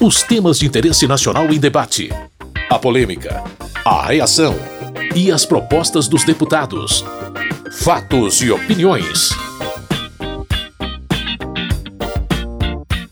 Os 0.00 0.22
temas 0.22 0.60
de 0.60 0.66
interesse 0.66 1.08
nacional 1.08 1.52
em 1.52 1.58
debate. 1.58 2.08
A 2.70 2.78
polêmica. 2.78 3.42
A 3.84 4.06
reação. 4.06 4.54
E 5.12 5.32
as 5.32 5.44
propostas 5.44 6.06
dos 6.06 6.22
deputados. 6.22 7.04
Fatos 7.72 8.40
e 8.40 8.48
opiniões. 8.48 9.30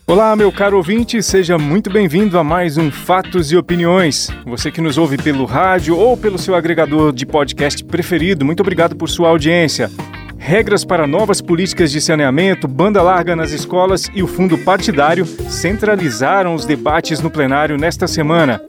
Olá, 0.06 0.36
meu 0.36 0.52
caro 0.52 0.76
ouvinte, 0.76 1.20
seja 1.24 1.58
muito 1.58 1.90
bem-vindo 1.90 2.38
a 2.38 2.44
mais 2.44 2.78
um 2.78 2.88
Fatos 2.92 3.50
e 3.50 3.56
Opiniões. 3.56 4.28
Você 4.46 4.70
que 4.70 4.80
nos 4.80 4.96
ouve 4.96 5.16
pelo 5.18 5.44
rádio 5.44 5.98
ou 5.98 6.16
pelo 6.16 6.38
seu 6.38 6.54
agregador 6.54 7.12
de 7.12 7.26
podcast 7.26 7.84
preferido, 7.84 8.44
muito 8.44 8.60
obrigado 8.60 8.94
por 8.94 9.08
sua 9.08 9.30
audiência. 9.30 9.90
Regras 10.46 10.84
para 10.84 11.08
novas 11.08 11.40
políticas 11.40 11.90
de 11.90 12.00
saneamento, 12.00 12.68
banda 12.68 13.02
larga 13.02 13.34
nas 13.34 13.50
escolas 13.50 14.08
e 14.14 14.22
o 14.22 14.28
fundo 14.28 14.56
partidário 14.58 15.26
centralizaram 15.26 16.54
os 16.54 16.64
debates 16.64 17.20
no 17.20 17.28
plenário 17.28 17.76
nesta 17.76 18.06
semana. 18.06 18.62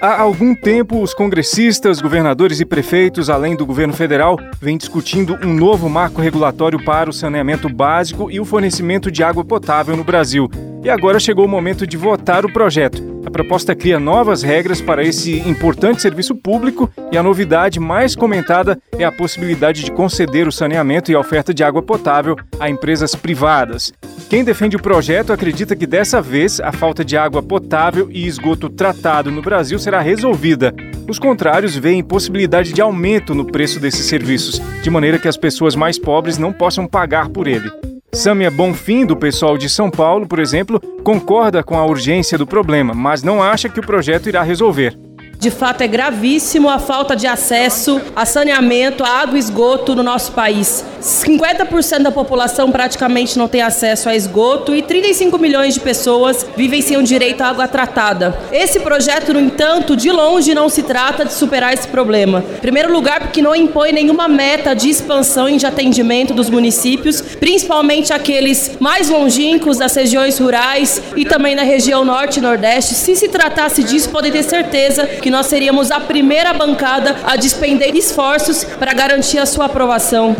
Há 0.00 0.18
algum 0.18 0.54
tempo, 0.54 1.02
os 1.02 1.12
congressistas, 1.12 2.00
governadores 2.00 2.58
e 2.58 2.64
prefeitos, 2.64 3.28
além 3.28 3.54
do 3.54 3.66
governo 3.66 3.92
federal, 3.92 4.38
vêm 4.62 4.78
discutindo 4.78 5.38
um 5.44 5.52
novo 5.52 5.90
marco 5.90 6.22
regulatório 6.22 6.82
para 6.82 7.10
o 7.10 7.12
saneamento 7.12 7.68
básico 7.68 8.30
e 8.30 8.40
o 8.40 8.44
fornecimento 8.46 9.10
de 9.10 9.22
água 9.22 9.44
potável 9.44 9.94
no 9.98 10.02
Brasil. 10.02 10.48
E 10.82 10.88
agora 10.88 11.20
chegou 11.20 11.44
o 11.44 11.48
momento 11.48 11.86
de 11.86 11.96
votar 11.96 12.46
o 12.46 12.52
projeto. 12.52 13.20
A 13.26 13.30
proposta 13.30 13.74
cria 13.76 14.00
novas 14.00 14.42
regras 14.42 14.80
para 14.80 15.04
esse 15.04 15.38
importante 15.40 16.00
serviço 16.00 16.34
público 16.34 16.90
e 17.12 17.18
a 17.18 17.22
novidade 17.22 17.78
mais 17.78 18.16
comentada 18.16 18.80
é 18.98 19.04
a 19.04 19.12
possibilidade 19.12 19.84
de 19.84 19.92
conceder 19.92 20.48
o 20.48 20.52
saneamento 20.52 21.12
e 21.12 21.14
a 21.14 21.20
oferta 21.20 21.52
de 21.52 21.62
água 21.62 21.82
potável 21.82 22.34
a 22.58 22.70
empresas 22.70 23.14
privadas. 23.14 23.92
Quem 24.30 24.42
defende 24.42 24.74
o 24.76 24.82
projeto 24.82 25.34
acredita 25.34 25.76
que 25.76 25.86
dessa 25.86 26.22
vez 26.22 26.60
a 26.60 26.72
falta 26.72 27.04
de 27.04 27.14
água 27.14 27.42
potável 27.42 28.08
e 28.10 28.26
esgoto 28.26 28.70
tratado 28.70 29.30
no 29.30 29.42
Brasil 29.42 29.78
será 29.78 30.00
resolvida. 30.00 30.74
Os 31.06 31.18
contrários 31.18 31.76
veem 31.76 32.02
possibilidade 32.02 32.72
de 32.72 32.80
aumento 32.80 33.34
no 33.34 33.44
preço 33.44 33.78
desses 33.78 34.06
serviços, 34.06 34.62
de 34.82 34.88
maneira 34.88 35.18
que 35.18 35.28
as 35.28 35.36
pessoas 35.36 35.76
mais 35.76 35.98
pobres 35.98 36.38
não 36.38 36.52
possam 36.52 36.86
pagar 36.86 37.28
por 37.28 37.46
ele. 37.46 37.70
Sâmia 38.12 38.50
Bonfim, 38.50 39.06
do 39.06 39.16
pessoal 39.16 39.56
de 39.56 39.68
São 39.68 39.88
Paulo, 39.88 40.26
por 40.26 40.40
exemplo, 40.40 40.80
concorda 41.04 41.62
com 41.62 41.78
a 41.78 41.86
urgência 41.86 42.36
do 42.36 42.46
problema, 42.46 42.92
mas 42.92 43.22
não 43.22 43.40
acha 43.40 43.68
que 43.68 43.78
o 43.78 43.86
projeto 43.86 44.28
irá 44.28 44.42
resolver. 44.42 44.98
De 45.40 45.50
fato, 45.50 45.80
é 45.80 45.88
gravíssimo 45.88 46.68
a 46.68 46.78
falta 46.78 47.16
de 47.16 47.26
acesso 47.26 47.98
a 48.14 48.26
saneamento, 48.26 49.02
a 49.02 49.08
água 49.08 49.38
e 49.38 49.40
esgoto 49.40 49.94
no 49.94 50.02
nosso 50.02 50.32
país. 50.32 50.84
50% 51.00 52.02
da 52.02 52.12
população 52.12 52.70
praticamente 52.70 53.38
não 53.38 53.48
tem 53.48 53.62
acesso 53.62 54.10
a 54.10 54.14
esgoto 54.14 54.74
e 54.74 54.82
35 54.82 55.38
milhões 55.38 55.72
de 55.72 55.80
pessoas 55.80 56.44
vivem 56.54 56.82
sem 56.82 56.98
o 56.98 57.02
direito 57.02 57.40
à 57.40 57.48
água 57.48 57.66
tratada. 57.66 58.38
Esse 58.52 58.80
projeto, 58.80 59.32
no 59.32 59.40
entanto, 59.40 59.96
de 59.96 60.10
longe 60.10 60.54
não 60.54 60.68
se 60.68 60.82
trata 60.82 61.24
de 61.24 61.32
superar 61.32 61.72
esse 61.72 61.88
problema. 61.88 62.44
Em 62.56 62.60
primeiro 62.60 62.92
lugar, 62.92 63.20
porque 63.20 63.40
não 63.40 63.56
impõe 63.56 63.92
nenhuma 63.92 64.28
meta 64.28 64.74
de 64.74 64.90
expansão 64.90 65.48
e 65.48 65.56
de 65.56 65.64
atendimento 65.64 66.34
dos 66.34 66.50
municípios, 66.50 67.22
principalmente 67.22 68.12
aqueles 68.12 68.72
mais 68.78 69.08
longínquos 69.08 69.78
das 69.78 69.94
regiões 69.94 70.38
rurais 70.38 71.00
e 71.16 71.24
também 71.24 71.54
na 71.54 71.62
região 71.62 72.04
norte 72.04 72.40
e 72.40 72.42
nordeste. 72.42 72.92
Se 72.92 73.16
se 73.16 73.28
tratasse 73.28 73.82
disso, 73.82 74.10
podem 74.10 74.30
ter 74.30 74.42
certeza 74.42 75.06
que 75.06 75.29
nós 75.30 75.46
seríamos 75.46 75.90
a 75.90 76.00
primeira 76.00 76.52
bancada 76.52 77.16
a 77.24 77.36
despender 77.36 77.94
esforços 77.94 78.64
para 78.64 78.92
garantir 78.92 79.38
a 79.38 79.46
sua 79.46 79.66
aprovação. 79.66 80.36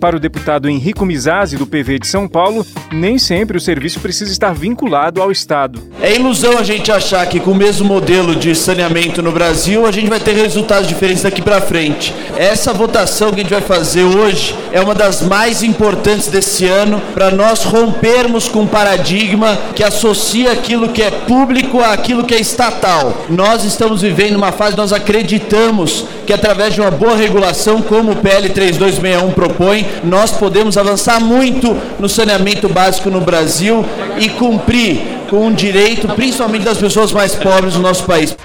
Para 0.00 0.16
o 0.16 0.20
deputado 0.20 0.68
Henrico 0.68 1.04
Mizazzi, 1.04 1.56
do 1.56 1.66
PV 1.66 1.98
de 1.98 2.06
São 2.06 2.28
Paulo, 2.28 2.64
nem 2.92 3.18
sempre 3.18 3.56
o 3.56 3.60
serviço 3.60 3.98
precisa 3.98 4.30
estar 4.30 4.54
vinculado 4.54 5.20
ao 5.20 5.32
Estado. 5.32 5.82
É 6.00 6.14
ilusão 6.14 6.56
a 6.56 6.62
gente 6.62 6.92
achar 6.92 7.26
que 7.26 7.40
com 7.40 7.50
o 7.50 7.54
mesmo 7.54 7.84
modelo 7.84 8.36
de 8.36 8.54
saneamento 8.54 9.20
no 9.20 9.32
Brasil 9.32 9.84
a 9.86 9.90
gente 9.90 10.08
vai 10.08 10.20
ter 10.20 10.34
resultados 10.34 10.86
diferentes 10.86 11.24
daqui 11.24 11.42
para 11.42 11.60
frente. 11.60 12.14
Essa 12.36 12.72
votação 12.72 13.32
que 13.32 13.40
a 13.40 13.42
gente 13.42 13.52
vai 13.52 13.60
fazer 13.60 14.04
hoje 14.04 14.54
é 14.70 14.80
uma 14.80 14.94
das 14.94 15.22
mais 15.22 15.64
importantes 15.64 16.28
desse 16.28 16.64
ano 16.66 17.02
para 17.12 17.32
nós 17.32 17.64
rompermos 17.64 18.46
com 18.46 18.60
um 18.60 18.66
paradigma 18.68 19.58
que 19.74 19.82
associa 19.82 20.52
aquilo 20.52 20.90
que 20.90 21.02
é 21.02 21.10
público 21.10 21.80
àquilo 21.80 22.24
que 22.24 22.34
é 22.34 22.40
estatal. 22.40 23.26
Nós 23.28 23.64
estamos 23.64 24.02
vivendo 24.02 24.36
uma 24.36 24.52
fase, 24.52 24.76
nós 24.76 24.92
acreditamos 24.92 26.06
que 26.28 26.32
através 26.34 26.74
de 26.74 26.80
uma 26.82 26.90
boa 26.90 27.16
regulação, 27.16 27.80
como 27.80 28.12
o 28.12 28.16
PL 28.16 28.50
3261 28.50 29.30
propõe, 29.30 29.86
nós 30.04 30.30
podemos 30.30 30.76
avançar 30.76 31.18
muito 31.18 31.74
no 31.98 32.06
saneamento 32.06 32.68
básico 32.68 33.08
no 33.08 33.22
Brasil 33.22 33.82
e 34.18 34.28
cumprir 34.28 35.00
com 35.30 35.46
o 35.46 35.54
direito, 35.54 36.06
principalmente 36.08 36.66
das 36.66 36.76
pessoas 36.76 37.12
mais 37.12 37.34
pobres 37.34 37.72
do 37.72 37.80
nosso 37.80 38.04
país. 38.04 38.36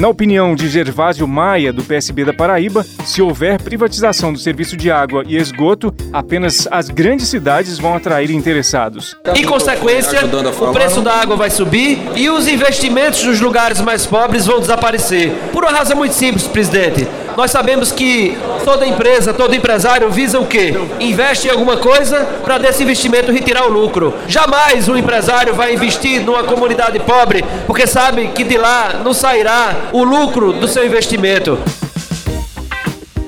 Na 0.00 0.08
opinião 0.08 0.54
de 0.54 0.66
Gervásio 0.66 1.28
Maia, 1.28 1.74
do 1.74 1.84
PSB 1.84 2.24
da 2.24 2.32
Paraíba, 2.32 2.82
se 3.04 3.20
houver 3.20 3.60
privatização 3.60 4.32
do 4.32 4.38
serviço 4.38 4.74
de 4.74 4.90
água 4.90 5.22
e 5.26 5.36
esgoto, 5.36 5.94
apenas 6.10 6.66
as 6.70 6.88
grandes 6.88 7.28
cidades 7.28 7.78
vão 7.78 7.94
atrair 7.94 8.30
interessados. 8.30 9.14
Em 9.36 9.44
consequência, 9.44 10.20
o 10.58 10.72
preço 10.72 11.02
da 11.02 11.12
água 11.12 11.36
vai 11.36 11.50
subir 11.50 11.98
e 12.16 12.30
os 12.30 12.48
investimentos 12.48 13.22
nos 13.24 13.42
lugares 13.42 13.82
mais 13.82 14.06
pobres 14.06 14.46
vão 14.46 14.58
desaparecer. 14.58 15.32
Por 15.52 15.64
uma 15.64 15.72
razão 15.72 15.98
muito 15.98 16.14
simples, 16.14 16.48
presidente. 16.48 17.06
Nós 17.40 17.52
sabemos 17.52 17.90
que 17.90 18.36
toda 18.66 18.86
empresa, 18.86 19.32
todo 19.32 19.54
empresário 19.54 20.10
visa 20.10 20.38
o 20.38 20.44
quê? 20.44 20.74
Investe 21.00 21.48
em 21.48 21.50
alguma 21.50 21.78
coisa 21.78 22.22
para 22.44 22.58
desse 22.58 22.82
investimento 22.82 23.32
retirar 23.32 23.64
o 23.64 23.72
lucro. 23.72 24.12
Jamais 24.28 24.90
um 24.90 24.94
empresário 24.94 25.54
vai 25.54 25.72
investir 25.72 26.20
numa 26.20 26.44
comunidade 26.44 27.00
pobre 27.00 27.42
porque 27.66 27.86
sabe 27.86 28.28
que 28.34 28.44
de 28.44 28.58
lá 28.58 29.00
não 29.02 29.14
sairá 29.14 29.88
o 29.90 30.04
lucro 30.04 30.52
do 30.52 30.68
seu 30.68 30.84
investimento. 30.84 31.58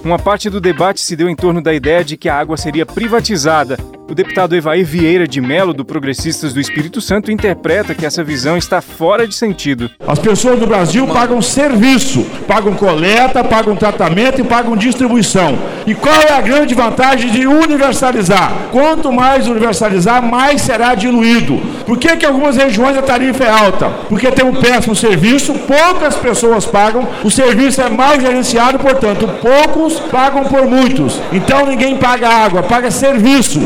Uma 0.05 0.19
parte 0.19 0.51
do 0.51 0.61
debate 0.61 1.01
se 1.01 1.17
deu 1.17 1.31
em 1.31 1.35
torno 1.35 1.63
da 1.63 1.73
ideia 1.73 2.05
de 2.05 2.19
que 2.19 2.29
a 2.29 2.39
água 2.39 2.59
seria 2.59 2.85
privatizada 2.85 3.79
o 4.13 4.15
deputado 4.15 4.55
Evair 4.55 4.85
Vieira 4.85 5.27
de 5.27 5.41
Melo, 5.41 5.73
do 5.73 5.87
Progressistas 5.87 6.53
do 6.53 6.61
Espírito 6.61 7.01
Santo, 7.01 7.33
interpreta 7.33 7.95
que 7.95 8.05
essa 8.05 8.23
visão 8.23 8.59
está 8.59 8.83
fora 8.83 9.27
de 9.27 9.35
sentido. 9.35 9.91
As 10.07 10.19
pessoas 10.19 10.61
do 10.61 10.67
Brasil 10.67 11.07
pagam 11.07 11.41
serviço, 11.41 12.27
pagam 12.47 12.75
coleta, 12.75 13.43
pagam 13.43 13.75
tratamento 13.75 14.39
e 14.39 14.45
pagam 14.45 14.77
distribuição. 14.77 15.59
E 15.87 15.95
qual 15.95 16.15
é 16.15 16.31
a 16.31 16.43
grande 16.43 16.75
vantagem 16.75 17.31
de 17.31 17.47
universalizar? 17.47 18.53
Quanto 18.71 19.11
mais 19.11 19.49
universalizar, 19.49 20.23
mais 20.23 20.61
será 20.61 20.95
diluído. 20.95 21.59
Por 21.87 21.97
que, 21.97 22.15
que 22.19 22.27
algumas 22.27 22.59
regiões 22.59 22.99
a 22.99 23.03
tarifa 23.03 23.45
é 23.45 23.51
alta? 23.51 23.89
Porque 24.11 24.31
tem 24.31 24.45
um 24.45 24.55
péssimo 24.55 24.95
serviço, 24.95 25.55
poucas 25.61 26.17
pessoas 26.17 26.67
pagam, 26.67 27.09
o 27.25 27.31
serviço 27.31 27.81
é 27.81 27.89
mal 27.89 28.21
gerenciado, 28.21 28.79
portanto, 28.79 29.27
poucos 29.41 29.99
pagam 29.99 30.45
por 30.45 30.67
muitos. 30.67 31.19
Então 31.33 31.65
ninguém 31.65 31.97
paga 31.97 32.29
água, 32.29 32.63
paga 32.63 32.91
serviço. 32.91 33.59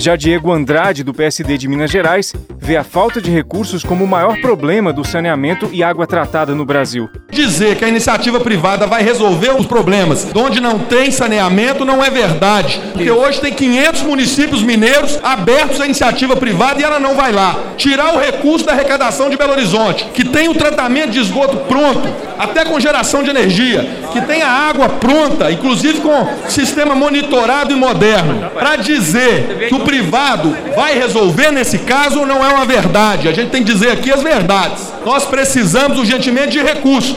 Já 0.00 0.16
Diego 0.16 0.50
Andrade, 0.50 1.04
do 1.04 1.12
PSD 1.12 1.58
de 1.58 1.68
Minas 1.68 1.90
Gerais, 1.90 2.32
vê 2.58 2.74
a 2.74 2.82
falta 2.82 3.20
de 3.20 3.30
recursos 3.30 3.84
como 3.84 4.02
o 4.02 4.08
maior 4.08 4.40
problema 4.40 4.94
do 4.94 5.04
saneamento 5.04 5.68
e 5.74 5.82
água 5.82 6.06
tratada 6.06 6.54
no 6.54 6.64
Brasil. 6.64 7.10
Dizer 7.30 7.76
que 7.76 7.84
a 7.84 7.88
iniciativa 7.88 8.40
privada 8.40 8.86
vai 8.86 9.02
resolver 9.02 9.50
os 9.50 9.66
problemas 9.66 10.26
onde 10.34 10.58
não 10.58 10.78
tem 10.78 11.10
saneamento 11.10 11.84
não 11.84 12.02
é 12.02 12.08
verdade. 12.08 12.80
Porque 12.94 13.10
hoje 13.10 13.42
tem 13.42 13.52
500 13.52 14.00
municípios 14.00 14.62
mineiros 14.62 15.20
abertos 15.22 15.78
à 15.82 15.84
iniciativa 15.84 16.34
privada 16.34 16.80
e 16.80 16.82
ela 16.84 16.98
não 16.98 17.14
vai 17.14 17.30
lá. 17.30 17.54
Tirar 17.76 18.14
o 18.14 18.18
recurso 18.18 18.64
da 18.64 18.72
arrecadação 18.72 19.28
de 19.28 19.36
Belo 19.36 19.52
Horizonte, 19.52 20.06
que 20.14 20.24
tem 20.24 20.48
o 20.48 20.54
tratamento 20.54 21.10
de 21.10 21.20
esgoto 21.20 21.58
pronto, 21.68 22.08
até 22.38 22.64
com 22.64 22.80
geração 22.80 23.22
de 23.22 23.28
energia, 23.28 23.86
que 24.12 24.22
tem 24.22 24.40
a 24.40 24.48
água 24.48 24.88
pronta, 24.88 25.52
inclusive 25.52 26.00
com 26.00 26.26
sistema 26.48 26.94
monitorado 26.94 27.70
e 27.70 27.76
moderno, 27.76 28.48
para 28.50 28.76
dizer 28.76 29.68
que 29.68 29.74
o 29.74 29.89
privado 29.90 30.56
vai 30.76 30.96
resolver 30.96 31.50
nesse 31.50 31.78
caso 31.78 32.24
não 32.24 32.44
é 32.44 32.48
uma 32.48 32.64
verdade. 32.64 33.26
A 33.26 33.32
gente 33.32 33.50
tem 33.50 33.64
que 33.64 33.72
dizer 33.72 33.90
aqui 33.90 34.12
as 34.12 34.22
verdades. 34.22 34.92
Nós 35.04 35.24
precisamos 35.24 35.98
urgentemente 35.98 36.52
de 36.52 36.62
recursos. 36.62 37.16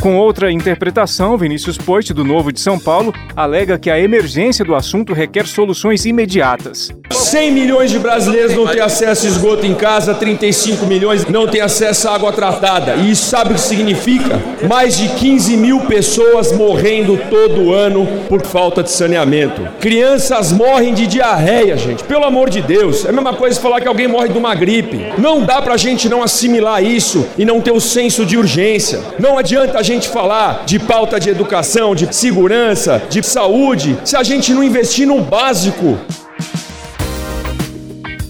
Com 0.00 0.16
outra 0.16 0.52
interpretação, 0.52 1.36
Vinícius 1.36 1.76
Poit, 1.76 2.14
do 2.14 2.22
Novo 2.22 2.52
de 2.52 2.60
São 2.60 2.78
Paulo, 2.78 3.12
alega 3.34 3.76
que 3.76 3.90
a 3.90 3.98
emergência 3.98 4.64
do 4.64 4.76
assunto 4.76 5.12
requer 5.12 5.48
soluções 5.48 6.04
imediatas. 6.04 6.92
100 7.10 7.50
milhões 7.50 7.90
de 7.90 7.98
brasileiros 7.98 8.54
não 8.54 8.68
têm 8.68 8.80
acesso 8.80 9.26
a 9.26 9.28
esgoto 9.28 9.66
em 9.66 9.74
casa, 9.74 10.14
35 10.14 10.86
milhões 10.86 11.26
não 11.26 11.48
têm 11.48 11.60
acesso 11.60 12.08
à 12.08 12.14
água 12.14 12.32
tratada. 12.32 12.94
E 12.94 13.10
isso 13.10 13.28
sabe 13.28 13.50
o 13.50 13.54
que 13.54 13.60
significa? 13.60 14.40
Mais 14.68 14.96
de 14.96 15.08
15 15.08 15.56
mil 15.56 15.80
pessoas 15.80 16.50
morrendo 16.52 17.18
todo 17.30 17.72
ano 17.72 18.06
por 18.28 18.44
falta 18.44 18.82
de 18.82 18.90
saneamento. 18.90 19.62
Crianças 19.80 20.52
morrem 20.52 20.92
de 20.92 21.06
diarreia, 21.06 21.76
gente. 21.76 22.02
Pelo 22.04 22.24
amor 22.24 22.50
de 22.50 22.60
Deus. 22.60 23.04
É 23.04 23.10
a 23.10 23.12
mesma 23.12 23.34
coisa 23.34 23.60
falar 23.60 23.80
que 23.80 23.88
alguém 23.88 24.08
morre 24.08 24.28
de 24.28 24.38
uma 24.38 24.54
gripe. 24.54 25.06
Não 25.18 25.42
dá 25.42 25.62
pra 25.62 25.76
gente 25.76 26.08
não 26.08 26.22
assimilar 26.22 26.82
isso 26.82 27.26
e 27.38 27.44
não 27.44 27.60
ter 27.60 27.72
o 27.72 27.80
senso 27.80 28.26
de 28.26 28.36
urgência. 28.36 29.00
Não 29.18 29.38
adianta 29.38 29.78
a 29.78 29.82
gente 29.82 30.08
falar 30.08 30.64
de 30.66 30.78
pauta 30.78 31.20
de 31.20 31.30
educação, 31.30 31.94
de 31.94 32.14
segurança, 32.14 33.02
de 33.08 33.22
saúde, 33.22 33.96
se 34.04 34.16
a 34.16 34.22
gente 34.22 34.52
não 34.52 34.64
investir 34.64 35.06
no 35.06 35.20
básico. 35.20 35.98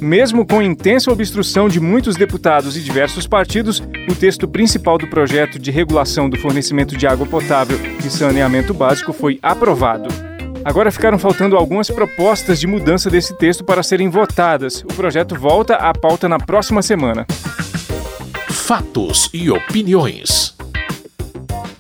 Mesmo 0.01 0.47
com 0.47 0.61
intensa 0.61 1.11
obstrução 1.11 1.69
de 1.69 1.81
muitos 1.81 2.17
deputados 2.17 2.77
e 2.77 2.83
diversos 2.83 3.27
partidos, 3.27 3.83
o 4.09 4.15
texto 4.15 4.47
principal 4.47 4.99
do 4.99 5.07
projeto 5.07 5.59
de 5.59 5.71
regulação 5.71 6.29
do 6.29 6.39
fornecimento 6.39 6.97
de 6.97 7.07
água 7.07 7.27
potável 7.27 7.79
e 8.05 8.11
saneamento 8.11 8.75
básico 8.75 9.13
foi 9.13 9.39
aprovado. 9.43 10.09
Agora 10.63 10.91
ficaram 10.91 11.19
faltando 11.19 11.57
algumas 11.57 11.89
propostas 11.89 12.61
de 12.61 12.67
mudança 12.67 13.09
desse 13.09 13.35
texto 13.39 13.65
para 13.65 13.83
serem 13.83 14.11
votadas. 14.11 14.83
O 14.83 14.89
projeto 14.89 15.35
volta 15.35 15.77
à 15.77 15.95
pauta 15.95 16.29
na 16.29 16.39
próxima 16.39 16.83
semana. 16.83 17.25
Fatos 18.51 19.31
e 19.33 19.51
opiniões. 19.51 20.46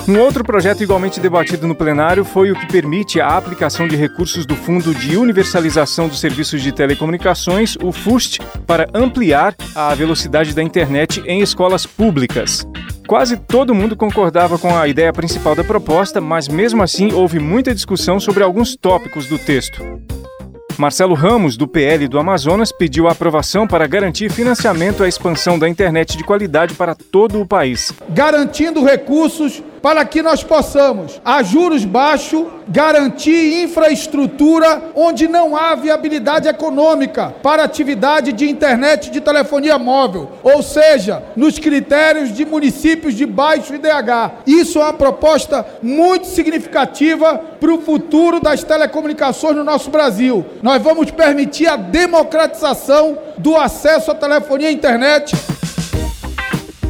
Um 0.08 0.20
outro 0.20 0.44
projeto 0.44 0.85
igualmente 0.85 1.19
debatido 1.19 1.67
no 1.67 1.75
plenário 1.75 2.25
foi 2.25 2.53
o 2.53 2.55
que 2.55 2.67
permite 2.69 3.20
a 3.20 3.37
aplicação 3.37 3.88
de 3.88 3.97
recursos 3.97 4.47
do 4.47 4.55
Fundo 4.55 4.94
de 4.94 5.17
Universalização 5.17 6.06
dos 6.06 6.20
Serviços 6.20 6.62
de 6.62 6.70
Telecomunicações, 6.70 7.76
o 7.82 7.91
FUST, 7.91 8.41
para 8.64 8.88
ampliar 8.94 9.56
a 9.75 9.93
velocidade 9.97 10.55
da 10.55 10.62
internet 10.62 11.20
em 11.26 11.41
escolas 11.41 11.85
públicas. 11.85 12.64
Quase 13.08 13.37
todo 13.37 13.75
mundo 13.75 13.97
concordava 13.97 14.56
com 14.58 14.76
a 14.76 14.87
ideia 14.87 15.12
principal 15.12 15.56
da 15.56 15.64
proposta, 15.64 16.20
mas 16.20 16.47
mesmo 16.47 16.85
assim 16.85 17.12
houve 17.12 17.41
muita 17.41 17.75
discussão 17.75 18.20
sobre 18.20 18.44
alguns 18.44 18.76
tópicos 18.76 19.26
do 19.26 19.41
texto. 19.41 19.82
Marcelo 20.79 21.14
Ramos, 21.14 21.56
do 21.56 21.67
PL 21.67 22.06
do 22.06 22.19
Amazonas, 22.19 22.70
pediu 22.70 23.08
a 23.08 23.12
aprovação 23.12 23.67
para 23.67 23.87
garantir 23.87 24.31
financiamento 24.31 25.03
à 25.03 25.08
expansão 25.08 25.58
da 25.58 25.69
internet 25.69 26.17
de 26.17 26.25
qualidade 26.25 26.75
para 26.75 26.94
todo 26.94 27.41
o 27.41 27.47
país. 27.47 27.93
Garantindo 28.11 28.85
recursos 28.85 29.62
para 29.82 30.05
que 30.05 30.23
nós 30.23 30.43
possamos, 30.43 31.20
a 31.25 31.43
juros 31.43 31.84
baixos, 31.84 32.46
garantir 32.69 33.62
infraestrutura 33.62 34.90
onde 34.94 35.28
não 35.28 35.56
há 35.56 35.75
viabilidade 35.75 36.49
econômica 36.49 37.34
para 37.43 37.62
atividade 37.64 38.32
de 38.32 38.49
internet 38.49 39.11
de 39.11 39.20
telefonia 39.20 39.78
móvel, 39.78 40.32
ou 40.43 40.62
seja, 40.62 41.23
nos 41.37 41.58
critérios 41.58 42.32
de 42.32 42.44
municípios 42.44 43.14
de 43.14 43.25
baixo 43.25 43.75
IDH. 43.75 44.43
Isso 44.46 44.78
é 44.78 44.82
uma 44.82 44.93
proposta 44.93 45.64
muito 45.82 46.26
significativa 46.26 47.38
para 47.61 47.72
o 47.72 47.81
futuro 47.81 48.40
das 48.40 48.64
telecomunicações 48.64 49.56
no 49.56 49.64
nosso 49.64 49.90
Brasil. 49.90 50.44
Nós 50.62 50.82
vamos 50.82 51.11
permitir 51.11 51.69
a 51.69 51.76
democratização 51.76 53.19
do 53.38 53.56
acesso 53.56 54.11
à 54.11 54.14
telefonia 54.14 54.70
e 54.70 54.75
internet 54.75 55.34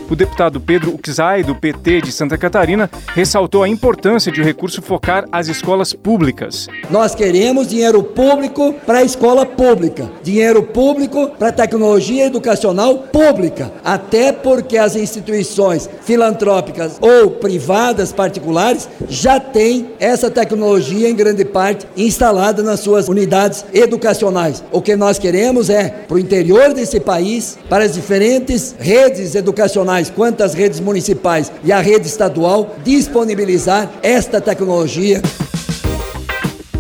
o 0.08 0.16
deputado 0.16 0.60
Pedro 0.60 0.94
Uxai, 0.94 1.42
do 1.42 1.54
PT 1.54 2.02
de 2.02 2.12
Santa 2.12 2.38
Catarina, 2.38 2.90
ressaltou 3.14 3.62
a 3.62 3.68
importância 3.68 4.30
de 4.30 4.40
o 4.40 4.44
recurso 4.44 4.80
focar 4.80 5.24
as 5.32 5.48
escolas 5.48 5.92
públicas. 5.92 6.68
Nós 6.90 7.14
queremos 7.14 7.68
dinheiro 7.68 8.02
público 8.02 8.74
para 8.86 8.98
a 8.98 9.02
escola 9.02 9.44
pública, 9.44 10.10
dinheiro 10.22 10.62
público 10.62 11.30
para 11.38 11.48
a 11.48 11.52
tecnologia 11.52 12.26
educacional 12.26 12.98
pública, 12.98 13.72
até 13.84 14.32
porque 14.32 14.78
as 14.78 14.96
instituições 14.96 15.88
filantrópicas 16.02 16.98
ou 17.00 17.30
privadas 17.30 18.12
particulares 18.12 18.88
já 19.08 19.40
têm 19.40 19.90
essa 19.98 20.30
tecnologia 20.30 21.08
em 21.08 21.14
grande 21.14 21.44
parte 21.44 21.86
instalada 21.96 22.62
nas 22.62 22.80
suas 22.80 23.08
unidades 23.08 23.64
educacionais. 23.72 24.62
O 24.70 24.80
que 24.80 24.96
nós 24.96 25.18
queremos 25.18 25.70
é 25.70 25.88
para 25.88 26.16
o 26.16 26.18
interior 26.18 26.72
desse 26.72 27.00
país, 27.00 27.58
para 27.68 27.84
as 27.84 27.94
diferentes 27.94 28.74
redes 28.78 29.34
educacionais 29.34 29.95
nacionais 29.96 30.10
quanto 30.10 30.42
as 30.42 30.54
redes 30.54 30.80
municipais 30.80 31.50
e 31.64 31.72
a 31.72 31.80
rede 31.80 32.06
estadual 32.06 32.76
disponibilizar 32.84 33.90
esta 34.02 34.40
tecnologia. 34.40 35.22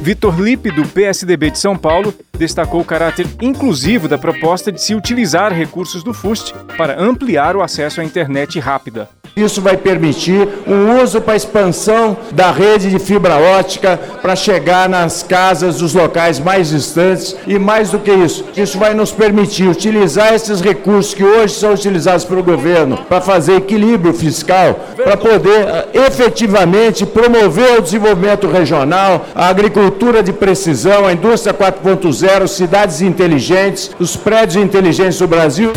Vitor 0.00 0.40
Lipe, 0.40 0.70
do 0.70 0.86
PSDB 0.86 1.50
de 1.50 1.58
São 1.58 1.76
Paulo, 1.76 2.14
destacou 2.38 2.80
o 2.80 2.84
caráter 2.84 3.26
inclusivo 3.40 4.06
da 4.06 4.16
proposta 4.16 4.70
de 4.70 4.80
se 4.80 4.94
utilizar 4.94 5.52
recursos 5.52 6.04
do 6.04 6.14
FUST 6.14 6.54
para 6.76 7.00
ampliar 7.00 7.56
o 7.56 7.62
acesso 7.62 8.00
à 8.00 8.04
internet 8.04 8.60
rápida. 8.60 9.08
Isso 9.38 9.60
vai 9.60 9.76
permitir 9.76 10.48
um 10.66 11.02
uso 11.02 11.20
para 11.20 11.36
expansão 11.36 12.16
da 12.32 12.50
rede 12.50 12.88
de 12.88 12.98
fibra 12.98 13.36
ótica 13.36 14.00
para 14.22 14.34
chegar 14.34 14.88
nas 14.88 15.22
casas 15.22 15.76
dos 15.76 15.92
locais 15.92 16.40
mais 16.40 16.70
distantes 16.70 17.36
e 17.46 17.58
mais 17.58 17.90
do 17.90 17.98
que 17.98 18.10
isso, 18.10 18.46
isso 18.56 18.78
vai 18.78 18.94
nos 18.94 19.12
permitir 19.12 19.68
utilizar 19.68 20.32
esses 20.32 20.62
recursos 20.62 21.12
que 21.12 21.22
hoje 21.22 21.52
são 21.52 21.74
utilizados 21.74 22.24
pelo 22.24 22.42
governo 22.42 22.96
para 23.10 23.20
fazer 23.20 23.56
equilíbrio 23.56 24.14
fiscal, 24.14 24.80
para 24.96 25.18
poder 25.18 25.68
eh, 25.68 25.88
efetivamente 26.06 27.04
promover 27.04 27.78
o 27.78 27.82
desenvolvimento 27.82 28.48
regional, 28.48 29.26
a 29.34 29.48
agricultura 29.48 30.22
de 30.22 30.32
precisão, 30.32 31.04
a 31.04 31.12
indústria 31.12 31.52
4.0, 31.52 32.46
cidades 32.46 33.02
inteligentes, 33.02 33.90
os 34.00 34.16
prédios 34.16 34.64
inteligentes 34.64 35.18
do 35.18 35.28
Brasil. 35.28 35.74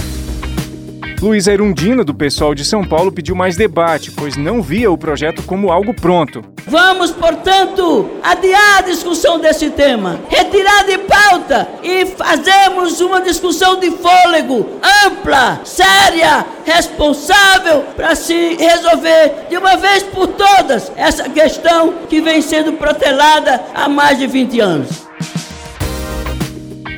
Luísa 1.22 1.52
Erundina, 1.52 2.02
do 2.02 2.14
pessoal 2.14 2.56
de 2.56 2.64
São 2.64 2.82
Paulo, 2.82 3.12
pediu 3.12 3.36
mais 3.36 3.58
debate, 3.58 4.10
pois 4.10 4.38
não 4.38 4.62
via 4.62 4.90
o 4.90 4.98
projeto 4.98 5.44
como 5.44 5.70
algo 5.70 5.94
pronto. 5.94 6.42
Vamos, 6.66 7.12
portanto, 7.12 8.10
adiar 8.24 8.78
a 8.78 8.82
discussão 8.84 9.38
desse 9.38 9.70
tema, 9.72 10.18
retirar 10.30 10.86
de 10.86 10.98
pauta 11.00 11.68
e 11.84 12.06
fazermos 12.06 13.02
uma 13.02 13.20
discussão 13.20 13.78
de 13.82 13.92
fôlego 13.92 14.80
ampla, 15.06 15.60
séria, 15.66 16.46
responsável 16.64 17.82
para 17.98 18.16
se 18.16 18.56
resolver 18.56 19.48
de 19.50 19.58
uma 19.58 19.76
vez 19.76 20.04
por 20.04 20.28
todas 20.28 20.90
essa 20.96 21.28
questão 21.28 21.96
que 22.08 22.22
vem 22.22 22.42
sendo 22.42 22.74
protelada 22.74 23.62
há 23.76 23.90
mais 23.90 24.18
de 24.18 24.26
20 24.26 24.60
anos. 24.62 25.09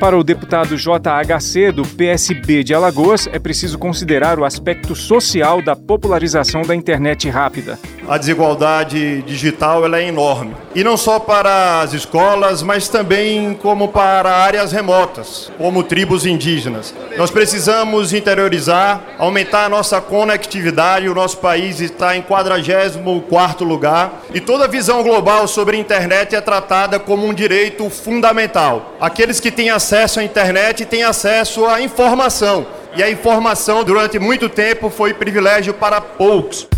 Para 0.02 0.18
o 0.18 0.24
deputado 0.24 0.76
JHC 0.76 1.70
do 1.70 1.84
PSB 1.84 2.64
de 2.64 2.74
Alagoas, 2.74 3.28
é 3.28 3.38
preciso 3.38 3.78
considerar 3.78 4.36
o 4.36 4.44
aspecto 4.44 4.96
social 4.96 5.62
da 5.62 5.76
popularização 5.76 6.62
da 6.62 6.74
internet 6.74 7.30
rápida. 7.30 7.78
A 8.08 8.18
desigualdade 8.18 9.22
digital 9.22 9.84
ela 9.84 9.98
é 9.98 10.08
enorme. 10.08 10.54
E 10.74 10.82
não 10.82 10.96
só 10.96 11.18
para 11.18 11.80
as 11.80 11.92
escolas, 11.92 12.62
mas 12.62 12.88
também 12.88 13.54
como 13.54 13.88
para 13.88 14.30
áreas 14.30 14.72
remotas, 14.72 15.50
como 15.56 15.82
tribos 15.82 16.26
indígenas. 16.26 16.94
Nós 17.16 17.30
precisamos 17.30 18.12
interiorizar, 18.12 19.02
aumentar 19.18 19.66
a 19.66 19.68
nossa 19.68 20.00
conectividade. 20.00 21.08
O 21.08 21.14
nosso 21.14 21.38
país 21.38 21.80
está 21.80 22.16
em 22.16 22.22
44º 22.22 23.64
lugar. 23.64 24.22
E 24.34 24.40
toda 24.40 24.64
a 24.64 24.68
visão 24.68 25.02
global 25.02 25.46
sobre 25.46 25.76
a 25.76 25.80
internet 25.80 26.34
é 26.34 26.40
tratada 26.40 26.98
como 26.98 27.26
um 27.26 27.34
direito 27.34 27.88
fundamental. 27.88 28.94
Aqueles 29.00 29.40
que 29.40 29.50
têm 29.50 29.70
acesso 29.70 30.20
à 30.20 30.24
internet 30.24 30.84
tem 30.84 31.04
acesso 31.04 31.66
à 31.66 31.80
informação. 31.80 32.66
E 32.94 33.02
a 33.02 33.10
informação, 33.10 33.84
durante 33.84 34.18
muito 34.18 34.48
tempo, 34.48 34.90
foi 34.90 35.14
privilégio 35.14 35.72
para 35.72 36.00
poucos. 36.00 36.71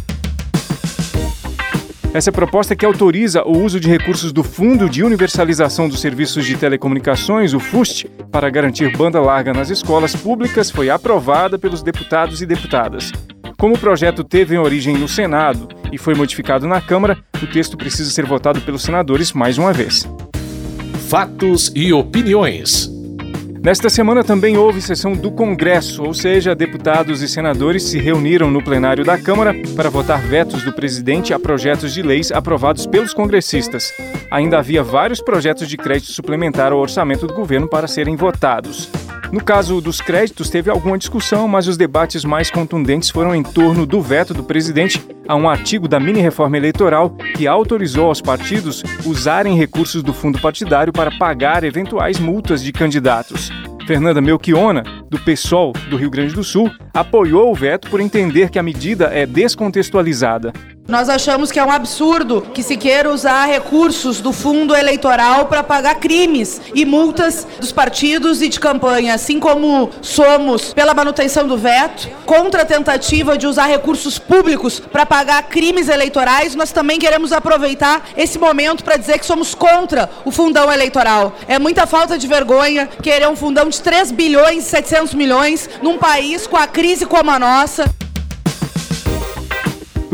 Essa 2.14 2.30
proposta 2.30 2.76
que 2.76 2.87
autoriza 2.87 3.42
o 3.42 3.59
uso 3.59 3.80
de 3.80 3.88
recursos 3.88 4.33
do 4.33 4.44
Fundo 4.44 4.88
de 4.88 5.02
Universalização 5.02 5.88
dos 5.88 6.00
Serviços 6.00 6.47
de 6.47 6.56
Telecomunicações, 6.56 7.52
o 7.52 7.59
FUST, 7.59 8.09
para 8.30 8.49
garantir 8.49 8.97
banda 8.97 9.21
larga 9.21 9.52
nas 9.52 9.68
escolas 9.68 10.14
públicas 10.14 10.71
foi 10.71 10.88
aprovada 10.88 11.59
pelos 11.59 11.83
deputados 11.83 12.40
e 12.40 12.47
deputadas. 12.47 13.11
Como 13.59 13.75
o 13.75 13.78
projeto 13.78 14.23
teve 14.23 14.56
origem 14.56 14.97
no 14.97 15.09
Senado 15.09 15.66
e 15.90 15.99
foi 15.99 16.14
modificado 16.14 16.68
na 16.68 16.80
Câmara, 16.80 17.18
o 17.42 17.49
texto 17.49 17.76
precisa 17.76 18.12
ser 18.12 18.25
votado 18.25 18.61
pelos 18.61 18.83
senadores 18.83 19.33
mais 19.33 19.59
uma 19.59 19.73
vez. 19.73 20.09
Fatos 21.09 21.73
e 21.75 21.92
opiniões. 21.92 22.94
Nesta 23.64 23.88
semana 23.88 24.23
também 24.23 24.59
houve 24.59 24.83
sessão 24.83 25.14
do 25.14 25.33
Congresso, 25.33 26.02
ou 26.02 26.12
seja, 26.12 26.54
deputados 26.54 27.23
e 27.23 27.28
senadores 27.28 27.85
se 27.85 27.99
reuniram 27.99 28.50
no 28.50 28.62
plenário 28.62 29.02
da 29.02 29.16
Câmara 29.16 29.54
para 29.75 29.88
votar 29.88 30.21
vetos 30.21 30.62
do 30.62 30.71
presidente 30.71 31.33
a 31.33 31.38
projetos 31.38 31.94
de 31.94 32.02
leis 32.02 32.30
aprovados 32.30 32.87
pelos 32.87 33.14
congressistas. 33.14 33.90
Ainda 34.30 34.59
havia 34.59 34.83
vários 34.83 35.23
projetos 35.23 35.66
de 35.66 35.78
crédito 35.78 36.12
suplementar 36.12 36.73
ao 36.73 36.78
orçamento 36.78 37.26
do 37.26 37.33
governo 37.33 37.66
para 37.66 37.88
serem 37.88 38.16
votados. 38.16 38.90
No 39.33 39.43
caso 39.43 39.81
dos 39.81 40.00
créditos, 40.00 40.50
teve 40.50 40.71
alguma 40.71 40.99
discussão, 40.99 41.49
mas 41.49 41.66
os 41.66 41.76
debates 41.76 42.25
mais 42.25 42.50
contundentes 42.50 43.11
foram 43.11 43.35
em 43.35 43.43
torno 43.43 43.87
do 43.87 44.00
veto 44.00 44.33
do 44.33 44.45
presidente 44.45 45.04
a 45.26 45.35
um 45.35 45.49
artigo 45.49 45.88
da 45.88 45.99
mini-reforma 45.99 46.57
eleitoral 46.57 47.11
que 47.37 47.47
autorizou 47.47 48.07
aos 48.07 48.21
partidos 48.21 48.83
usarem 49.04 49.57
recursos 49.57 50.02
do 50.02 50.12
fundo 50.12 50.40
partidário 50.40 50.93
para 50.93 51.11
pagar 51.11 51.64
eventuais 51.64 52.19
multas 52.19 52.62
de 52.62 52.73
candidatos. 52.73 53.50
Fernanda 53.87 54.21
Melchiona, 54.21 54.83
do 55.11 55.19
PSOL 55.19 55.73
do 55.90 55.97
Rio 55.97 56.11
Grande 56.11 56.35
do 56.35 56.43
Sul, 56.43 56.71
apoiou 56.93 57.50
o 57.50 57.54
veto 57.54 57.90
por 57.90 58.00
entender 58.00 58.50
que 58.50 58.59
a 58.59 58.62
medida 58.62 59.07
é 59.12 59.26
descontextualizada. 59.26 60.52
Nós 60.87 61.09
achamos 61.09 61.50
que 61.50 61.59
é 61.59 61.64
um 61.64 61.73
absurdo 61.73 62.43
que 62.53 62.62
se 62.62 62.76
queira 62.76 63.11
usar 63.11 63.47
recursos 63.47 64.21
do 64.21 64.35
fundo 64.35 64.76
eleitoral 64.76 65.47
para 65.47 65.62
pagar 65.62 65.95
crimes 65.95 66.61
e 66.75 66.85
multas 66.85 67.47
dos 67.59 67.73
partidos 67.73 68.43
e 68.43 68.50
de 68.50 68.61
campanha, 68.61 69.14
assim 69.14 69.41
como 69.41 69.88
somos 70.03 70.75
pela 70.75 70.93
manutenção 70.93 71.49
do 71.49 71.57
veto, 71.57 72.11
contra 72.26 72.62
a 72.62 72.67
tentativa 72.67 73.38
de 73.38 73.47
usar 73.47 73.64
recursos 73.64 74.19
públicos 74.19 74.79
para 74.79 75.07
pagar 75.07 75.45
crimes 75.45 75.88
eleitorais, 75.88 76.55
nós 76.55 76.71
também 76.71 76.99
queremos 76.99 77.33
aproveitar 77.33 78.11
esse 78.14 78.38
momento 78.38 78.85
para 78.85 78.99
dizer 78.99 79.19
que 79.19 79.25
somos 79.25 79.55
contra 79.55 80.11
o 80.23 80.31
fundão 80.31 80.71
eleitoral. 80.71 81.33
É 81.49 81.59
muita 81.59 81.87
falta 81.87 82.19
de 82.19 82.26
vergonha 82.26 82.91
querer 83.03 83.26
um 83.26 83.37
fundão 83.37 83.71
de 83.71 83.81
3 83.81 84.12
bilhões 84.12 84.67
e 84.67 84.69
700 84.69 85.14
milhões 85.14 85.71
num 85.81 85.97
país 85.97 86.47
com 86.47 86.59
a 86.59 86.67
crise 86.67 87.07
como 87.07 87.31
a 87.31 87.38
nossa. 87.38 88.03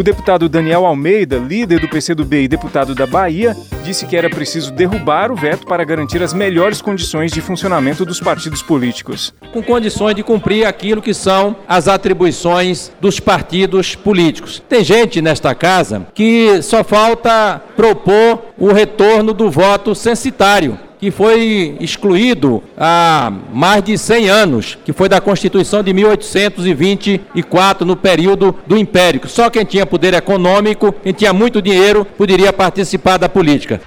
O 0.00 0.02
deputado 0.02 0.48
Daniel 0.48 0.86
Almeida, 0.86 1.36
líder 1.36 1.78
do 1.78 1.86
PCdoB 1.86 2.44
e 2.44 2.48
deputado 2.48 2.94
da 2.94 3.06
Bahia, 3.06 3.54
disse 3.84 4.06
que 4.06 4.16
era 4.16 4.30
preciso 4.30 4.72
derrubar 4.72 5.30
o 5.30 5.36
veto 5.36 5.66
para 5.66 5.84
garantir 5.84 6.22
as 6.22 6.32
melhores 6.32 6.80
condições 6.80 7.30
de 7.30 7.42
funcionamento 7.42 8.06
dos 8.06 8.18
partidos 8.18 8.62
políticos. 8.62 9.34
Com 9.52 9.62
condições 9.62 10.14
de 10.14 10.22
cumprir 10.22 10.64
aquilo 10.64 11.02
que 11.02 11.12
são 11.12 11.54
as 11.68 11.86
atribuições 11.86 12.90
dos 12.98 13.20
partidos 13.20 13.94
políticos. 13.94 14.62
Tem 14.66 14.82
gente 14.82 15.20
nesta 15.20 15.54
casa 15.54 16.06
que 16.14 16.62
só 16.62 16.82
falta 16.82 17.60
propor 17.76 18.42
o 18.56 18.72
retorno 18.72 19.34
do 19.34 19.50
voto 19.50 19.94
censitário 19.94 20.78
que 21.00 21.10
foi 21.10 21.76
excluído 21.80 22.62
há 22.76 23.32
mais 23.52 23.82
de 23.82 23.96
100 23.96 24.28
anos, 24.28 24.78
que 24.84 24.92
foi 24.92 25.08
da 25.08 25.20
Constituição 25.20 25.82
de 25.82 25.94
1824, 25.94 27.86
no 27.86 27.96
período 27.96 28.54
do 28.66 28.76
Império. 28.76 29.22
Só 29.26 29.48
quem 29.48 29.64
tinha 29.64 29.86
poder 29.86 30.12
econômico, 30.12 30.92
quem 30.92 31.14
tinha 31.14 31.32
muito 31.32 31.62
dinheiro, 31.62 32.04
poderia 32.04 32.52
participar 32.52 33.16
da 33.16 33.28
política. 33.28 33.80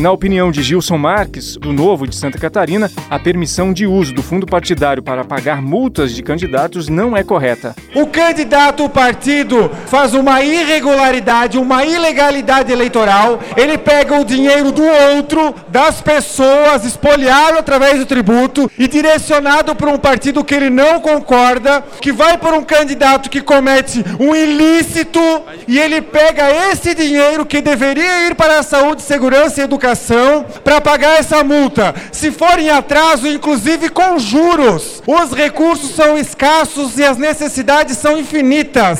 Na 0.00 0.10
opinião 0.10 0.50
de 0.50 0.62
Gilson 0.62 0.96
Marques, 0.96 1.58
do 1.58 1.74
Novo 1.74 2.06
de 2.06 2.16
Santa 2.16 2.38
Catarina, 2.38 2.90
a 3.10 3.18
permissão 3.18 3.70
de 3.70 3.86
uso 3.86 4.14
do 4.14 4.22
fundo 4.22 4.46
partidário 4.46 5.02
para 5.02 5.26
pagar 5.26 5.60
multas 5.60 6.14
de 6.14 6.22
candidatos 6.22 6.88
não 6.88 7.14
é 7.14 7.22
correta. 7.22 7.76
O 7.94 8.06
candidato, 8.06 8.82
o 8.82 8.88
partido, 8.88 9.70
faz 9.88 10.14
uma 10.14 10.42
irregularidade, 10.42 11.58
uma 11.58 11.84
ilegalidade 11.84 12.72
eleitoral, 12.72 13.40
ele 13.54 13.76
pega 13.76 14.18
o 14.18 14.24
dinheiro 14.24 14.72
do 14.72 14.82
outro, 14.82 15.54
das 15.68 16.00
pessoas, 16.00 16.86
espoliado 16.86 17.58
através 17.58 17.98
do 17.98 18.06
tributo 18.06 18.70
e 18.78 18.88
direcionado 18.88 19.74
para 19.74 19.90
um 19.90 19.98
partido 19.98 20.42
que 20.42 20.54
ele 20.54 20.70
não 20.70 21.00
concorda, 21.00 21.84
que 22.00 22.10
vai 22.10 22.38
por 22.38 22.54
um 22.54 22.64
candidato 22.64 23.28
que 23.28 23.42
comete 23.42 24.02
um 24.18 24.34
ilícito 24.34 25.20
e 25.68 25.78
ele 25.78 26.00
pega 26.00 26.50
esse 26.72 26.94
dinheiro 26.94 27.44
que 27.44 27.60
deveria 27.60 28.28
ir 28.28 28.34
para 28.34 28.60
a 28.60 28.62
saúde, 28.62 29.02
segurança 29.02 29.60
e 29.60 29.64
educação 29.64 29.89
para 30.62 30.80
pagar 30.80 31.18
essa 31.18 31.42
multa. 31.42 31.94
Se 32.12 32.30
for 32.30 32.58
em 32.58 32.70
atraso, 32.70 33.26
inclusive 33.26 33.88
com 33.88 34.18
juros, 34.18 35.02
os 35.06 35.32
recursos 35.32 35.94
são 35.94 36.18
escassos 36.18 36.98
e 36.98 37.04
as 37.04 37.16
necessidades 37.16 37.96
são 37.96 38.18
infinitas. 38.18 38.98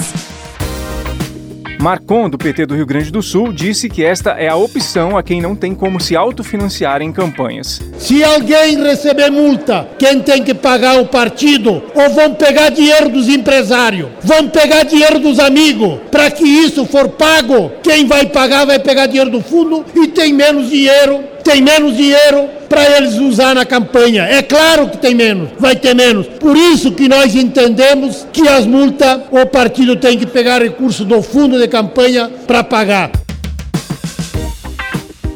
Marcon, 1.80 2.28
do 2.28 2.36
PT 2.36 2.66
do 2.66 2.74
Rio 2.74 2.84
Grande 2.84 3.10
do 3.10 3.22
Sul, 3.22 3.54
disse 3.54 3.88
que 3.88 4.04
esta 4.04 4.32
é 4.32 4.48
a 4.48 4.54
opção 4.54 5.16
a 5.16 5.22
quem 5.22 5.40
não 5.40 5.56
tem 5.56 5.74
como 5.74 5.98
se 5.98 6.14
autofinanciar 6.14 7.00
em 7.00 7.10
campanhas. 7.10 7.80
Se 7.98 8.22
alguém 8.22 8.76
receber 8.82 9.30
multa, 9.30 9.88
quem 9.98 10.20
tem 10.20 10.44
que 10.44 10.52
pagar 10.52 11.00
o 11.00 11.06
partido? 11.06 11.82
Ou 11.94 12.10
vão 12.10 12.34
pegar 12.34 12.68
dinheiro 12.68 13.08
dos 13.08 13.30
empresários? 13.30 14.08
Vão 14.22 14.50
pegar 14.50 14.82
dinheiro 14.82 15.20
dos 15.20 15.38
amigos? 15.38 16.00
Para 16.10 16.30
que 16.30 16.44
isso 16.44 16.84
for 16.84 17.08
pago, 17.08 17.72
quem 17.82 18.06
vai 18.06 18.26
pagar 18.26 18.66
vai 18.66 18.78
pegar 18.78 19.06
dinheiro 19.06 19.30
do 19.30 19.40
fundo 19.40 19.82
e 19.96 20.08
tem 20.08 20.34
menos 20.34 20.68
dinheiro 20.68 21.24
tem 21.42 21.62
menos 21.62 21.96
dinheiro 21.96 22.48
para 22.68 22.96
eles 22.96 23.14
usar 23.14 23.54
na 23.54 23.64
campanha. 23.64 24.24
É 24.24 24.42
claro 24.42 24.88
que 24.88 24.98
tem 24.98 25.14
menos, 25.14 25.50
vai 25.58 25.74
ter 25.74 25.94
menos. 25.94 26.26
Por 26.26 26.56
isso 26.56 26.92
que 26.92 27.08
nós 27.08 27.34
entendemos 27.34 28.26
que 28.32 28.48
as 28.48 28.66
multas 28.66 29.22
o 29.30 29.46
partido 29.46 29.96
tem 29.96 30.18
que 30.18 30.26
pegar 30.26 30.62
recurso 30.62 31.04
do 31.04 31.22
fundo 31.22 31.58
de 31.58 31.68
campanha 31.68 32.30
para 32.46 32.62
pagar. 32.62 33.10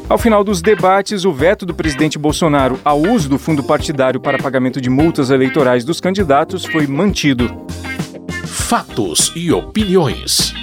Ao 0.07 0.19
final 0.19 0.43
dos 0.43 0.61
debates, 0.61 1.25
o 1.25 1.33
veto 1.33 1.65
do 1.65 1.73
presidente 1.73 2.19
Bolsonaro 2.19 2.79
ao 2.85 3.01
uso 3.01 3.27
do 3.27 3.39
fundo 3.39 3.63
partidário 3.63 4.19
para 4.19 4.37
pagamento 4.37 4.79
de 4.79 4.89
multas 4.89 5.31
eleitorais 5.31 5.83
dos 5.83 5.99
candidatos 5.99 6.63
foi 6.63 6.85
mantido. 6.85 7.65
Fatos 8.45 9.31
e 9.35 9.51
opiniões. 9.51 10.53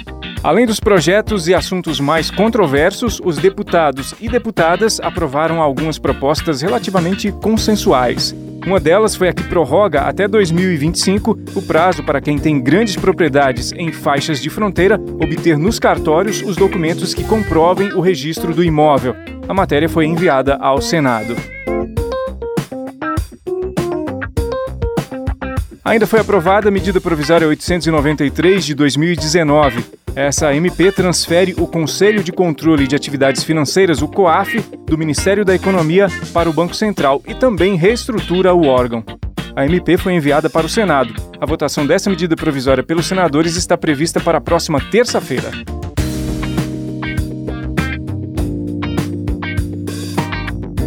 Além 0.43 0.65
dos 0.65 0.77
projetos 0.77 1.47
e 1.47 1.55
assuntos 1.55 2.01
mais 2.01 2.29
controversos, 2.29 3.21
os 3.23 3.37
deputados 3.37 4.13
e 4.19 4.27
deputadas 4.27 4.99
aprovaram 4.99 5.61
algumas 5.61 5.97
propostas 5.97 6.61
relativamente 6.61 7.31
consensuais. 7.31 8.35
Uma 8.67 8.77
delas 8.77 9.15
foi 9.15 9.29
a 9.29 9.33
que 9.33 9.43
prorroga 9.43 10.01
até 10.01 10.27
2025 10.27 11.39
o 11.55 11.61
prazo 11.61 12.03
para 12.03 12.19
quem 12.19 12.37
tem 12.37 12.61
grandes 12.61 12.97
propriedades 12.97 13.71
em 13.71 13.93
faixas 13.93 14.41
de 14.41 14.49
fronteira 14.49 14.99
obter 15.21 15.57
nos 15.57 15.79
cartórios 15.79 16.41
os 16.41 16.57
documentos 16.57 17.13
que 17.13 17.23
comprovem 17.23 17.93
o 17.93 18.01
registro 18.01 18.53
do 18.53 18.65
imóvel. 18.65 19.15
A 19.47 19.53
matéria 19.53 19.87
foi 19.87 20.05
enviada 20.05 20.55
ao 20.57 20.81
Senado. 20.81 21.37
Ainda 25.85 26.05
foi 26.05 26.19
aprovada 26.19 26.67
a 26.67 26.71
medida 26.71 26.99
provisória 26.99 27.47
893 27.47 28.65
de 28.65 28.75
2019. 28.75 30.02
Essa 30.15 30.53
MP 30.53 30.91
transfere 30.91 31.55
o 31.57 31.65
Conselho 31.65 32.23
de 32.23 32.31
Controle 32.31 32.85
de 32.85 32.95
Atividades 32.95 33.43
Financeiras, 33.43 34.03
o 34.03 34.07
COAF, 34.07 34.59
do 34.85 34.95
Ministério 34.95 35.43
da 35.43 35.55
Economia 35.55 36.07
para 36.31 36.47
o 36.47 36.53
Banco 36.53 36.75
Central 36.75 37.19
e 37.27 37.33
também 37.33 37.75
reestrutura 37.75 38.53
o 38.53 38.67
órgão. 38.67 39.03
A 39.55 39.65
MP 39.65 39.97
foi 39.97 40.13
enviada 40.13 40.51
para 40.51 40.67
o 40.67 40.69
Senado. 40.69 41.15
A 41.41 41.45
votação 41.47 41.87
dessa 41.87 42.11
medida 42.11 42.35
provisória 42.35 42.83
pelos 42.83 43.07
senadores 43.07 43.55
está 43.55 43.75
prevista 43.75 44.19
para 44.19 44.37
a 44.37 44.41
próxima 44.41 44.79
terça-feira. 44.79 45.49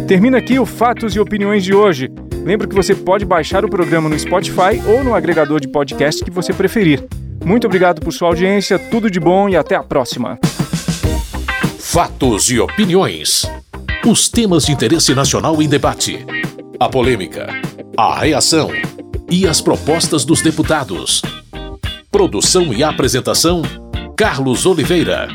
Termina 0.07 0.37
aqui 0.37 0.57
o 0.57 0.65
Fatos 0.65 1.13
e 1.17 1.19
Opiniões 1.19 1.65
de 1.65 1.75
hoje. 1.75 2.09
Lembro 2.45 2.65
que 2.65 2.75
você 2.75 2.95
pode 2.95 3.25
baixar 3.25 3.65
o 3.65 3.69
programa 3.69 4.07
no 4.07 4.17
Spotify 4.17 4.81
ou 4.87 5.03
no 5.03 5.13
agregador 5.13 5.59
de 5.59 5.67
podcast 5.67 6.23
que 6.23 6.31
você 6.31 6.53
preferir. 6.53 7.05
Muito 7.45 7.65
obrigado 7.65 8.01
por 8.01 8.11
sua 8.11 8.27
audiência, 8.27 8.77
tudo 8.77 9.09
de 9.09 9.19
bom 9.19 9.47
e 9.47 9.55
até 9.55 9.75
a 9.75 9.83
próxima. 9.83 10.37
Fatos 11.79 12.49
e 12.51 12.59
opiniões. 12.59 13.49
Os 14.05 14.29
temas 14.29 14.65
de 14.65 14.71
interesse 14.71 15.13
nacional 15.15 15.61
em 15.61 15.67
debate. 15.67 16.25
A 16.79 16.87
polêmica, 16.87 17.47
a 17.97 18.19
reação 18.19 18.69
e 19.29 19.47
as 19.47 19.61
propostas 19.61 20.23
dos 20.23 20.41
deputados. 20.41 21.21
Produção 22.11 22.73
e 22.73 22.83
apresentação: 22.83 23.61
Carlos 24.15 24.65
Oliveira. 24.65 25.27